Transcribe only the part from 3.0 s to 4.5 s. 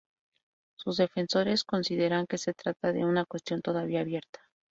"una cuestión todavía abierta".